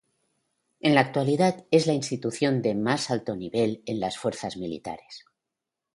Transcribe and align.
En 0.79 0.95
la 0.95 1.01
actualidad 1.01 1.67
es 1.69 1.85
la 1.85 1.93
Institución 1.93 2.63
de 2.63 2.73
más 2.73 3.11
alto 3.11 3.35
nivel 3.35 3.83
en 3.85 3.99
las 3.99 4.17
Fuerzas 4.17 4.57
Militares. 4.57 5.25